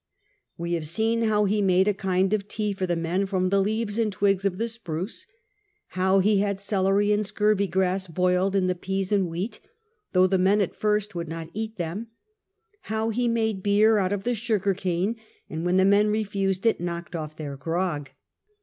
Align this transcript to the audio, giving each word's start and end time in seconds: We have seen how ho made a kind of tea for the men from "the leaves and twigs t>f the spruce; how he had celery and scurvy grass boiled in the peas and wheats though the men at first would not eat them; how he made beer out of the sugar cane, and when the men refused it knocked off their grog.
We 0.57 0.73
have 0.73 0.89
seen 0.89 1.21
how 1.25 1.45
ho 1.45 1.61
made 1.61 1.87
a 1.87 1.93
kind 1.93 2.33
of 2.33 2.47
tea 2.47 2.73
for 2.73 2.87
the 2.87 2.95
men 2.95 3.27
from 3.27 3.49
"the 3.49 3.61
leaves 3.61 3.99
and 3.99 4.11
twigs 4.11 4.43
t>f 4.45 4.57
the 4.57 4.67
spruce; 4.67 5.27
how 5.89 6.17
he 6.17 6.39
had 6.39 6.59
celery 6.59 7.11
and 7.11 7.23
scurvy 7.23 7.67
grass 7.67 8.07
boiled 8.07 8.55
in 8.55 8.65
the 8.65 8.73
peas 8.73 9.11
and 9.11 9.27
wheats 9.27 9.59
though 10.13 10.25
the 10.25 10.39
men 10.39 10.59
at 10.59 10.73
first 10.75 11.13
would 11.13 11.27
not 11.27 11.51
eat 11.53 11.77
them; 11.77 12.07
how 12.89 13.09
he 13.11 13.27
made 13.27 13.61
beer 13.61 13.99
out 13.99 14.11
of 14.11 14.23
the 14.23 14.33
sugar 14.33 14.73
cane, 14.73 15.17
and 15.51 15.65
when 15.65 15.77
the 15.77 15.85
men 15.85 16.07
refused 16.07 16.65
it 16.65 16.81
knocked 16.81 17.15
off 17.15 17.35
their 17.35 17.55
grog. 17.55 18.09